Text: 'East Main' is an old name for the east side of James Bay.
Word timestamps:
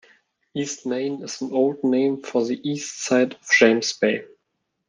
'East 0.55 0.87
Main' 0.87 1.21
is 1.21 1.41
an 1.43 1.51
old 1.51 1.83
name 1.83 2.23
for 2.23 2.43
the 2.43 2.59
east 2.67 3.01
side 3.03 3.35
of 3.35 3.51
James 3.51 3.93
Bay. 3.93 4.25